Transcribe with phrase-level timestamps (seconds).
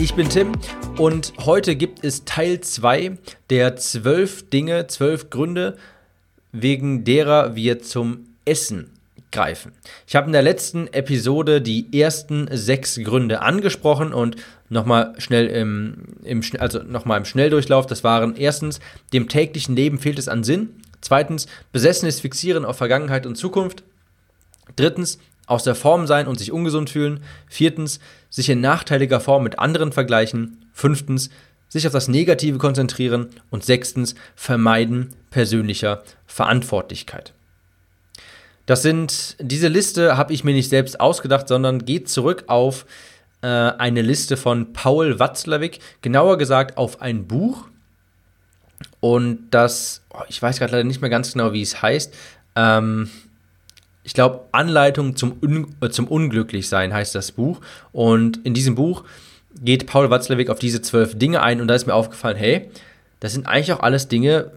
[0.00, 0.52] Ich bin Tim
[0.96, 3.18] und heute gibt es Teil 2
[3.50, 5.76] der zwölf Dinge, zwölf Gründe,
[6.52, 8.90] wegen derer wir zum Essen
[9.30, 9.72] greifen.
[10.06, 14.36] Ich habe in der letzten Episode die ersten sechs Gründe angesprochen und
[14.70, 17.86] nochmal schnell im, im, also noch im Schnelldurchlauf.
[17.86, 18.80] Das waren erstens,
[19.12, 20.70] dem täglichen Leben fehlt es an Sinn.
[21.02, 23.82] Zweitens, besessenes Fixieren auf Vergangenheit und Zukunft.
[24.76, 25.18] Drittens,
[25.50, 27.24] aus der Form sein und sich ungesund fühlen.
[27.48, 27.98] Viertens,
[28.30, 30.64] sich in nachteiliger Form mit anderen vergleichen.
[30.72, 31.28] Fünftens,
[31.68, 33.28] sich auf das Negative konzentrieren.
[33.50, 37.34] Und sechstens, vermeiden persönlicher Verantwortlichkeit.
[38.66, 42.86] Das sind, diese Liste habe ich mir nicht selbst ausgedacht, sondern geht zurück auf
[43.42, 47.66] äh, eine Liste von Paul Watzlawick, genauer gesagt auf ein Buch.
[49.00, 52.14] Und das, oh, ich weiß gerade leider nicht mehr ganz genau, wie es heißt.
[52.54, 53.10] Ähm,
[54.02, 57.60] ich glaube, Anleitung zum, Un äh, zum Unglücklichsein heißt das Buch.
[57.92, 59.04] Und in diesem Buch
[59.60, 62.70] geht Paul Watzlawick auf diese zwölf Dinge ein und da ist mir aufgefallen, hey,
[63.20, 64.52] das sind eigentlich auch alles Dinge,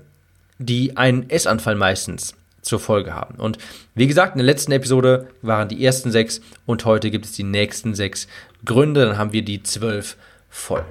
[0.59, 3.35] die einen Essanfall meistens zur Folge haben.
[3.35, 3.57] Und
[3.95, 7.43] wie gesagt, in der letzten Episode waren die ersten sechs und heute gibt es die
[7.43, 8.27] nächsten sechs
[8.63, 9.05] Gründe.
[9.05, 10.15] Dann haben wir die zwölf
[10.49, 10.85] voll.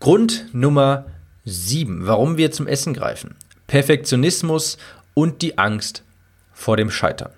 [0.00, 1.06] Grund Nummer
[1.46, 3.36] sieben, warum wir zum Essen greifen.
[3.66, 4.76] Perfektionismus
[5.14, 6.02] und die Angst
[6.54, 7.32] vor dem Scheitern.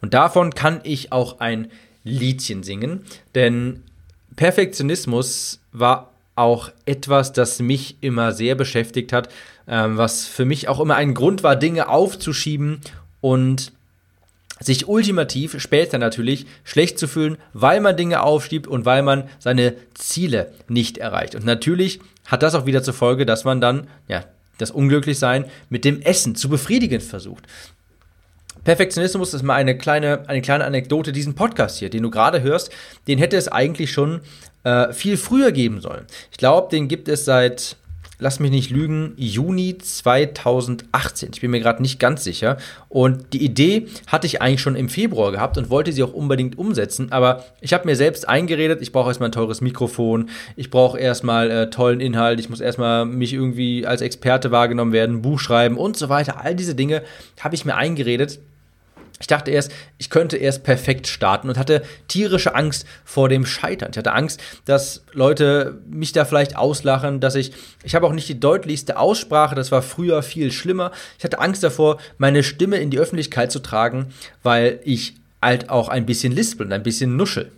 [0.00, 1.70] Und davon kann ich auch ein
[2.04, 3.04] Liedchen singen,
[3.34, 3.82] denn
[4.36, 9.30] Perfektionismus war auch etwas, das mich immer sehr beschäftigt hat,
[9.66, 12.82] ähm, was für mich auch immer ein Grund war, Dinge aufzuschieben
[13.20, 13.72] und
[14.60, 19.74] sich ultimativ später natürlich schlecht zu fühlen, weil man Dinge aufschiebt und weil man seine
[19.94, 21.34] Ziele nicht erreicht.
[21.34, 24.24] Und natürlich hat das auch wieder zur Folge, dass man dann ja,
[24.58, 27.44] das Unglücklichsein mit dem Essen zu befriedigen versucht.
[28.64, 31.12] Perfektionismus ist mal eine kleine, eine kleine Anekdote.
[31.12, 32.70] Diesen Podcast hier, den du gerade hörst,
[33.06, 34.22] den hätte es eigentlich schon
[34.64, 36.04] äh, viel früher geben sollen.
[36.32, 37.76] Ich glaube, den gibt es seit
[38.18, 41.30] lass mich nicht lügen, Juni 2018.
[41.34, 42.56] Ich bin mir gerade nicht ganz sicher.
[42.88, 46.58] Und die Idee hatte ich eigentlich schon im Februar gehabt und wollte sie auch unbedingt
[46.58, 47.12] umsetzen.
[47.12, 51.50] Aber ich habe mir selbst eingeredet, ich brauche erstmal ein teures Mikrofon, ich brauche erstmal
[51.50, 55.96] äh, tollen Inhalt, ich muss erstmal mich irgendwie als Experte wahrgenommen werden, Buch schreiben und
[55.96, 56.40] so weiter.
[56.42, 57.02] All diese Dinge
[57.40, 58.38] habe ich mir eingeredet.
[59.18, 63.90] Ich dachte erst, ich könnte erst perfekt starten und hatte tierische Angst vor dem Scheitern.
[63.92, 68.28] Ich hatte Angst, dass Leute mich da vielleicht auslachen, dass ich, ich habe auch nicht
[68.28, 70.92] die deutlichste Aussprache, das war früher viel schlimmer.
[71.18, 74.08] Ich hatte Angst davor, meine Stimme in die Öffentlichkeit zu tragen,
[74.42, 77.52] weil ich halt auch ein bisschen lispel und ein bisschen nuschel.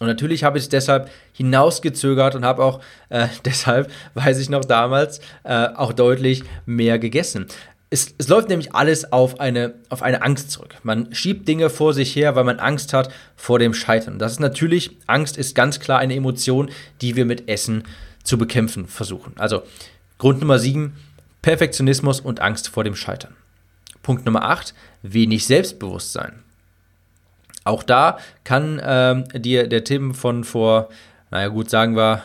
[0.00, 2.80] Und natürlich habe ich es deshalb hinausgezögert und habe auch
[3.10, 7.46] äh, deshalb, weiß ich noch damals, äh, auch deutlich mehr gegessen.
[7.92, 10.76] Es, es, läuft nämlich alles auf eine, auf eine Angst zurück.
[10.84, 14.20] Man schiebt Dinge vor sich her, weil man Angst hat vor dem Scheitern.
[14.20, 17.82] Das ist natürlich, Angst ist ganz klar eine Emotion, die wir mit Essen
[18.22, 19.32] zu bekämpfen versuchen.
[19.38, 19.64] Also
[20.18, 20.94] Grund Nummer 7,
[21.42, 23.34] Perfektionismus und Angst vor dem Scheitern.
[24.02, 26.44] Punkt Nummer 8, wenig Selbstbewusstsein.
[27.64, 30.88] Auch da kann ähm, dir der Tim von vor,
[31.30, 32.22] naja gut, sagen wir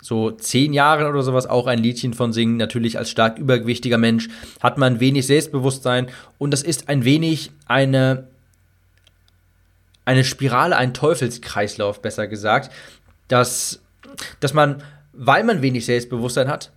[0.00, 2.56] so zehn Jahren oder sowas auch ein Liedchen von singen.
[2.56, 4.28] Natürlich als stark übergewichtiger Mensch
[4.60, 8.28] hat man wenig Selbstbewusstsein und das ist ein wenig eine,
[10.04, 12.72] eine Spirale, ein Teufelskreislauf, besser gesagt,
[13.28, 13.80] dass,
[14.40, 16.72] dass man, weil man wenig Selbstbewusstsein hat,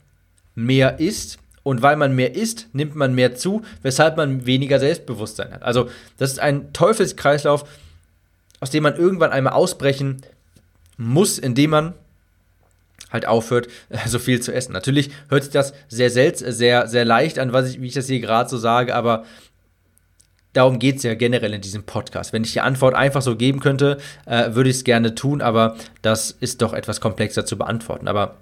[0.56, 5.53] mehr isst und weil man mehr isst, nimmt man mehr zu, weshalb man weniger Selbstbewusstsein
[5.53, 5.63] hat.
[5.63, 7.65] Also das ist ein Teufelskreislauf,
[8.59, 10.21] aus dem man irgendwann einmal ausbrechen
[10.97, 11.94] muss, indem man
[13.13, 13.68] halt aufhört,
[14.06, 14.74] so viel zu essen.
[14.74, 18.07] Natürlich hört sich das sehr seltsam, sehr, sehr leicht an, was ich, wie ich das
[18.07, 19.24] hier gerade so sage, aber
[20.51, 22.33] darum geht es ja generell in diesem Podcast.
[22.33, 25.75] Wenn ich die Antwort einfach so geben könnte, äh, würde ich es gerne tun, aber
[26.01, 28.07] das ist doch etwas komplexer zu beantworten.
[28.07, 28.38] Aber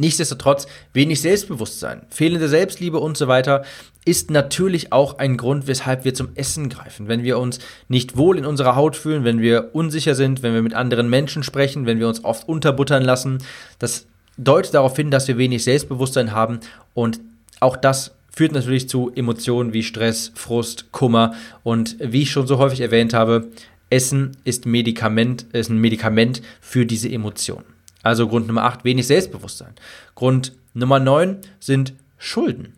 [0.00, 3.64] Nichtsdestotrotz wenig Selbstbewusstsein, fehlende Selbstliebe und so weiter
[4.04, 7.08] ist natürlich auch ein Grund, weshalb wir zum Essen greifen.
[7.08, 7.58] Wenn wir uns
[7.88, 11.42] nicht wohl in unserer Haut fühlen, wenn wir unsicher sind, wenn wir mit anderen Menschen
[11.42, 13.38] sprechen, wenn wir uns oft unterbuttern lassen,
[13.80, 14.06] das
[14.36, 16.60] deutet darauf hin, dass wir wenig Selbstbewusstsein haben
[16.94, 17.18] und
[17.58, 21.34] auch das führt natürlich zu Emotionen wie Stress, Frust, Kummer
[21.64, 23.48] und wie ich schon so häufig erwähnt habe,
[23.90, 27.77] Essen ist Medikament, ist ein Medikament für diese Emotionen.
[28.02, 29.74] Also Grund Nummer 8, wenig Selbstbewusstsein.
[30.14, 32.74] Grund Nummer 9 sind Schulden.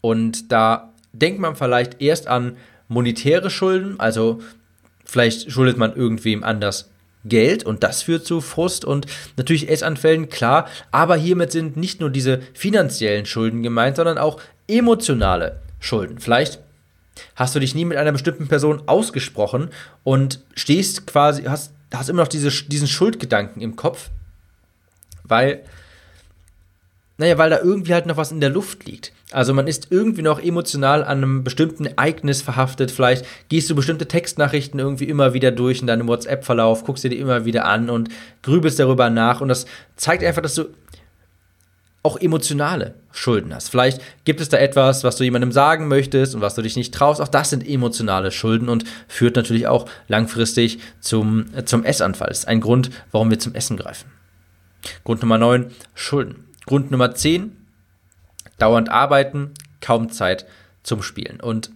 [0.00, 2.56] Und da denkt man vielleicht erst an
[2.88, 4.42] monetäre Schulden, also
[5.04, 6.90] vielleicht schuldet man irgendwem anders
[7.24, 12.10] Geld und das führt zu Frust und natürlich Essanfällen, klar, aber hiermit sind nicht nur
[12.10, 16.18] diese finanziellen Schulden gemeint, sondern auch emotionale Schulden.
[16.18, 16.60] Vielleicht
[17.36, 19.70] hast du dich nie mit einer bestimmten Person ausgesprochen
[20.02, 24.10] und stehst quasi, hast, hast immer noch diese, diesen Schuldgedanken im Kopf,
[25.24, 25.64] weil
[27.16, 29.12] naja, weil da irgendwie halt noch was in der Luft liegt.
[29.30, 32.90] Also man ist irgendwie noch emotional an einem bestimmten Ereignis verhaftet.
[32.90, 37.20] Vielleicht gehst du bestimmte Textnachrichten irgendwie immer wieder durch in deinem WhatsApp-Verlauf, guckst dir die
[37.20, 38.08] immer wieder an und
[38.42, 39.40] grübelst darüber nach.
[39.40, 40.64] Und das zeigt einfach, dass du
[42.04, 43.70] auch emotionale Schulden hast.
[43.70, 46.92] Vielleicht gibt es da etwas, was du jemandem sagen möchtest und was du dich nicht
[46.92, 47.20] traust.
[47.20, 52.28] Auch das sind emotionale Schulden und führt natürlich auch langfristig zum, zum Essanfall.
[52.28, 54.10] Das ist ein Grund, warum wir zum Essen greifen.
[55.02, 56.44] Grund Nummer 9, Schulden.
[56.66, 57.56] Grund Nummer 10,
[58.58, 60.44] dauernd arbeiten, kaum Zeit
[60.82, 61.40] zum Spielen.
[61.40, 61.70] Und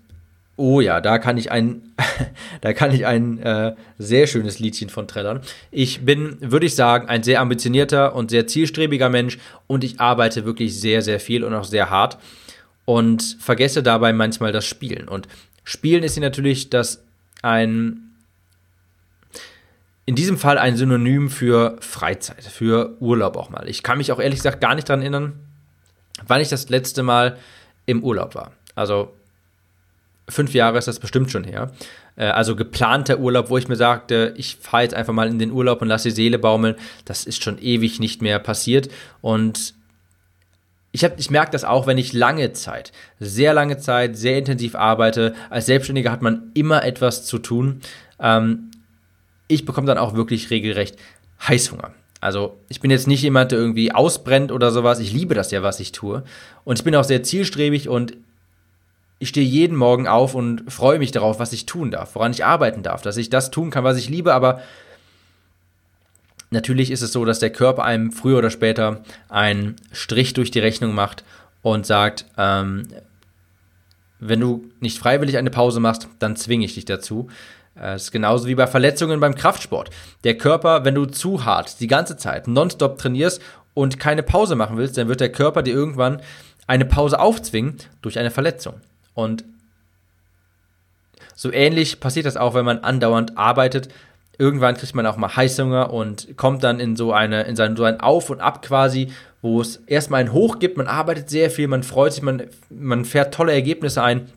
[0.59, 1.95] oh ja, da kann ich ein,
[2.61, 5.41] da kann ich ein äh, sehr schönes Liedchen von trällern.
[5.71, 10.45] Ich bin, würde ich sagen, ein sehr ambitionierter und sehr zielstrebiger Mensch und ich arbeite
[10.45, 12.19] wirklich sehr, sehr viel und auch sehr hart
[12.85, 15.09] und vergesse dabei manchmal das Spielen.
[15.09, 15.29] Und
[15.65, 17.03] Spielen ist hier natürlich das
[17.43, 18.05] ein
[20.07, 23.69] in diesem Fall ein Synonym für Freizeit, für Urlaub auch mal.
[23.69, 25.39] Ich kann mich auch ehrlich gesagt gar nicht daran erinnern,
[26.27, 27.37] wann ich das letzte Mal
[27.85, 28.53] im Urlaub war.
[28.75, 29.13] Also
[30.29, 31.73] fünf Jahre ist das bestimmt schon her.
[32.17, 35.53] Äh, also geplanter Urlaub, wo ich mir sagte, ich fahre jetzt einfach mal in den
[35.53, 38.89] Urlaub und lasse die Seele baumeln, das ist schon ewig nicht mehr passiert.
[39.21, 39.75] Und
[40.93, 45.35] ich, ich merke das auch, wenn ich lange Zeit, sehr lange Zeit, sehr intensiv arbeite.
[45.51, 47.81] Als Selbstständiger hat man immer etwas zu tun.
[48.21, 48.71] Ähm,
[49.49, 50.97] ich bekomme dann auch wirklich regelrecht
[51.47, 51.93] Heißhunger.
[52.21, 54.99] Also ich bin jetzt nicht jemand, der irgendwie ausbrennt oder sowas.
[54.99, 56.25] Ich liebe das ja, was ich tue.
[56.65, 58.17] Und ich bin auch sehr zielstrebig und
[59.19, 62.45] ich stehe jeden Morgen auf und freue mich darauf, was ich tun darf, woran ich
[62.45, 64.33] arbeiten darf, dass ich das tun kann, was ich liebe.
[64.33, 64.61] Aber
[66.51, 70.61] natürlich ist es so, dass der Körper einem früher oder später einen Strich durch die
[70.61, 71.25] Rechnung macht
[71.63, 72.87] und sagt, ähm,
[74.21, 77.29] wenn du nicht freiwillig eine Pause machst, dann zwinge ich dich dazu.
[77.75, 79.91] Das äh, ist genauso wie bei Verletzungen beim Kraftsport.
[80.25, 83.41] Der Körper, wenn du zu hart die ganze Zeit nonstop trainierst
[83.75, 86.21] und keine Pause machen willst, dann wird der Körper dir irgendwann
[86.67, 88.75] eine Pause aufzwingen durch eine Verletzung.
[89.19, 89.43] Und
[91.35, 93.89] so ähnlich passiert das auch, wenn man andauernd arbeitet.
[94.39, 97.99] Irgendwann kriegt man auch mal Heißhunger und kommt dann in so eine, in so ein
[97.99, 99.11] Auf und Ab quasi,
[99.43, 103.05] wo es erstmal ein Hoch gibt, man arbeitet sehr viel, man freut sich, man, man
[103.05, 104.31] fährt tolle Ergebnisse ein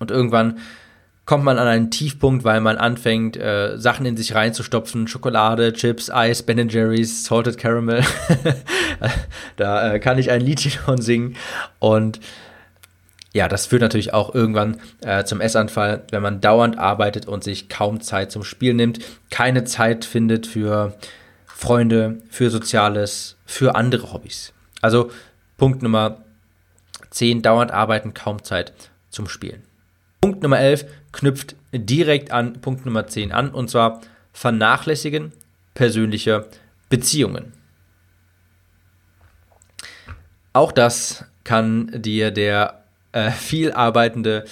[0.00, 0.58] und irgendwann
[1.24, 5.06] kommt man an einen Tiefpunkt, weil man anfängt, äh, Sachen in sich reinzustopfen.
[5.06, 8.02] Schokolade, Chips, Eis, Ben Jerry's, Salted Caramel.
[9.56, 11.36] da äh, kann ich ein Liedchen von singen.
[11.78, 12.18] Und
[13.34, 17.68] ja, das führt natürlich auch irgendwann äh, zum Essanfall, wenn man dauernd arbeitet und sich
[17.68, 18.98] kaum Zeit zum Spiel nimmt,
[19.30, 20.96] keine Zeit findet für
[21.46, 24.52] Freunde, für Soziales, für andere Hobbys.
[24.82, 25.10] Also
[25.56, 26.18] Punkt Nummer
[27.10, 28.72] 10, dauernd arbeiten, kaum Zeit
[29.10, 29.62] zum Spielen.
[30.20, 34.00] Punkt Nummer 11 knüpft direkt an Punkt Nummer 10 an und zwar
[34.32, 35.32] Vernachlässigen
[35.74, 36.46] persönlicher
[36.88, 37.52] Beziehungen.
[40.52, 42.81] Auch das kann dir der
[43.12, 44.44] äh, viel arbeitende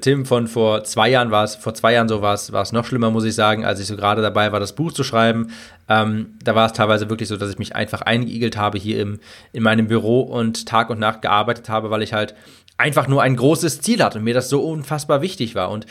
[0.00, 2.72] Tim von vor zwei Jahren war es, vor zwei Jahren so war es, war es
[2.72, 5.50] noch schlimmer, muss ich sagen, als ich so gerade dabei war, das Buch zu schreiben.
[5.88, 9.20] Ähm, da war es teilweise wirklich so, dass ich mich einfach eingeigelt habe hier im,
[9.52, 12.34] in meinem Büro und Tag und Nacht gearbeitet habe, weil ich halt
[12.76, 15.70] einfach nur ein großes Ziel hatte und mir das so unfassbar wichtig war.
[15.70, 15.86] Und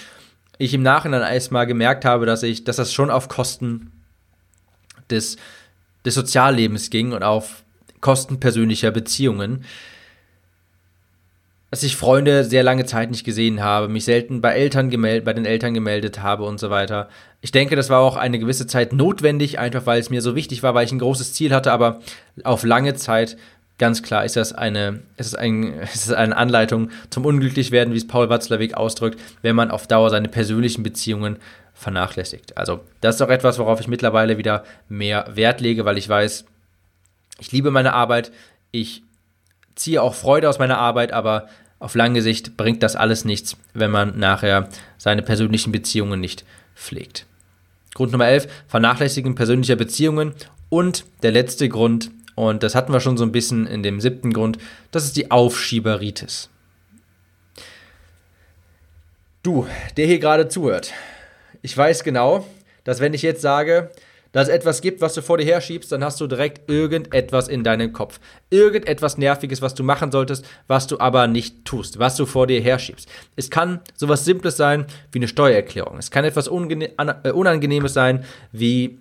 [0.57, 3.91] ich im Nachhinein erstmal gemerkt habe, dass ich, dass das schon auf Kosten
[5.09, 5.37] des,
[6.05, 7.63] des Soziallebens ging und auf
[8.01, 9.63] Kosten persönlicher Beziehungen.
[11.69, 15.33] Dass ich Freunde sehr lange Zeit nicht gesehen habe, mich selten bei Eltern gemeldet, bei
[15.33, 17.09] den Eltern gemeldet habe und so weiter.
[17.41, 20.63] Ich denke, das war auch eine gewisse Zeit notwendig, einfach weil es mir so wichtig
[20.63, 21.99] war, weil ich ein großes Ziel hatte, aber
[22.43, 23.37] auf lange Zeit
[23.79, 28.29] Ganz klar ist das eine, ist ein, ist eine Anleitung zum Unglücklichwerden, wie es Paul
[28.29, 31.37] Watzlawick ausdrückt, wenn man auf Dauer seine persönlichen Beziehungen
[31.73, 32.57] vernachlässigt.
[32.57, 36.45] Also, das ist auch etwas, worauf ich mittlerweile wieder mehr Wert lege, weil ich weiß,
[37.39, 38.31] ich liebe meine Arbeit,
[38.71, 39.03] ich
[39.77, 41.47] ziehe auch Freude aus meiner Arbeit, aber
[41.79, 46.43] auf lange Sicht bringt das alles nichts, wenn man nachher seine persönlichen Beziehungen nicht
[46.75, 47.25] pflegt.
[47.93, 50.33] Grund Nummer 11, Vernachlässigen persönlicher Beziehungen.
[50.69, 54.31] Und der letzte Grund, Und das hatten wir schon so ein bisschen in dem siebten
[54.31, 54.59] Grund.
[54.91, 56.49] Das ist die Aufschieberitis.
[59.41, 59.65] Du,
[59.97, 60.93] der hier gerade zuhört.
[61.63, 62.45] Ich weiß genau,
[62.83, 63.89] dass wenn ich jetzt sage,
[64.31, 67.93] dass etwas gibt, was du vor dir herschiebst, dann hast du direkt irgendetwas in deinem
[67.93, 68.19] Kopf.
[68.49, 72.61] Irgendetwas Nerviges, was du machen solltest, was du aber nicht tust, was du vor dir
[72.61, 73.09] herschiebst.
[73.35, 75.97] Es kann sowas Simples sein wie eine Steuererklärung.
[75.97, 78.99] Es kann etwas äh, Unangenehmes sein wie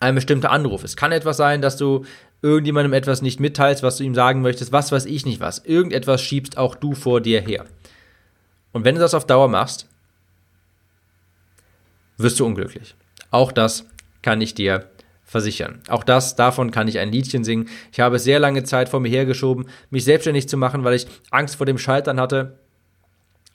[0.00, 0.84] ein bestimmter Anruf.
[0.84, 2.04] Es kann etwas sein, dass du
[2.42, 5.64] irgendjemandem etwas nicht mitteilst, was du ihm sagen möchtest, was weiß ich nicht was.
[5.64, 7.64] Irgendetwas schiebst auch du vor dir her.
[8.72, 9.88] Und wenn du das auf Dauer machst,
[12.18, 12.94] wirst du unglücklich.
[13.30, 13.86] Auch das
[14.26, 14.86] kann ich dir
[15.22, 15.82] versichern.
[15.86, 17.68] Auch das, davon kann ich ein Liedchen singen.
[17.92, 21.54] Ich habe sehr lange Zeit vor mir hergeschoben, mich selbstständig zu machen, weil ich Angst
[21.54, 22.58] vor dem Scheitern hatte.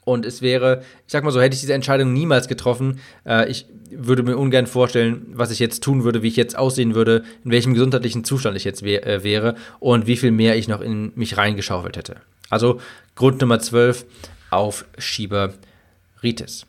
[0.06, 3.02] Und es wäre, ich sag mal so, hätte ich diese Entscheidung niemals getroffen.
[3.26, 6.96] Äh, ich würde mir ungern vorstellen, was ich jetzt tun würde, wie ich jetzt aussehen
[6.96, 10.70] würde, in welchem gesundheitlichen Zustand ich jetzt wär, äh, wäre und wie viel mehr ich
[10.70, 12.16] noch in mich reingeschaufelt hätte.
[12.50, 12.80] Also
[13.16, 14.06] Grund Nummer 12
[14.50, 16.66] auf Schieberitis.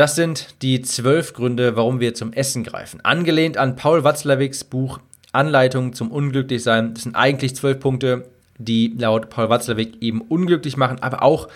[0.00, 3.04] Das sind die zwölf Gründe, warum wir zum Essen greifen.
[3.04, 4.98] Angelehnt an Paul Watzlawicks Buch
[5.32, 6.94] Anleitung zum Unglücklichsein.
[6.94, 8.26] Das sind eigentlich zwölf Punkte,
[8.56, 11.48] die laut Paul Watzlawick eben unglücklich machen, aber auch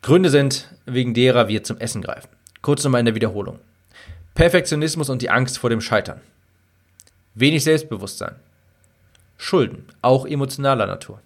[0.00, 2.30] Gründe sind, wegen derer wir zum Essen greifen.
[2.62, 3.58] Kurz nochmal in der Wiederholung.
[4.34, 6.22] Perfektionismus und die Angst vor dem Scheitern.
[7.34, 8.36] Wenig Selbstbewusstsein.
[9.36, 11.20] Schulden, auch emotionaler Natur.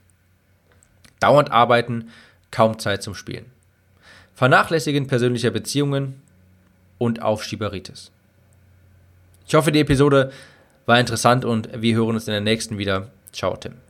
[1.20, 2.08] Dauernd arbeiten,
[2.50, 3.46] kaum Zeit zum Spielen.
[4.34, 6.20] Vernachlässigen persönlicher Beziehungen,
[7.00, 8.12] und Aufschieberitis.
[9.48, 10.30] Ich hoffe, die Episode
[10.86, 13.08] war interessant und wir hören uns in der nächsten wieder.
[13.32, 13.89] Ciao, Tim.